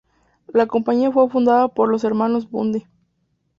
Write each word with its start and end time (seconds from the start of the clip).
La 0.47 0.65
compañía 0.65 1.11
fue 1.11 1.29
fundada 1.29 1.67
por 1.67 1.87
los 1.87 2.03
hermanos 2.03 2.49
Bundy. 2.49 2.87